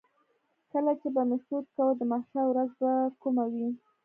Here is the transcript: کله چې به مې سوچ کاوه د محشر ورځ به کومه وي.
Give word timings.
کله 0.71 0.91
چې 1.01 1.07
به 1.13 1.21
مې 1.29 1.37
سوچ 1.47 1.65
کاوه 1.75 1.93
د 1.97 2.01
محشر 2.11 2.45
ورځ 2.49 2.71
به 2.81 2.91
کومه 3.21 3.43
وي. 3.53 3.67